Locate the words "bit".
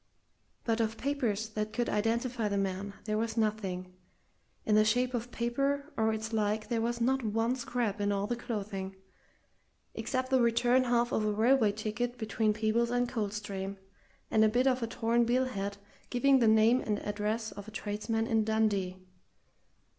14.49-14.65